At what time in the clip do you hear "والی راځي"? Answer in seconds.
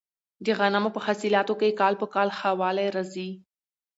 2.61-3.29